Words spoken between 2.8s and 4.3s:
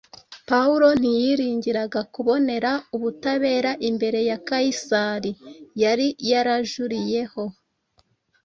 ubutabera imbere